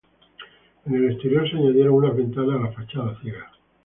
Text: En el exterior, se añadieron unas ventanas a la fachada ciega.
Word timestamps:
En 0.87 0.95
el 0.95 1.11
exterior, 1.11 1.47
se 1.47 1.57
añadieron 1.57 1.93
unas 1.93 2.15
ventanas 2.17 2.59
a 2.59 2.63
la 2.65 2.71
fachada 2.71 3.19
ciega. 3.21 3.51